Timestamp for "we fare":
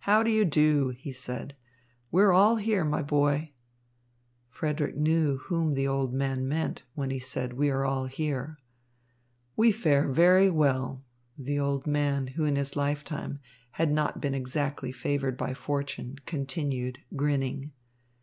9.56-10.12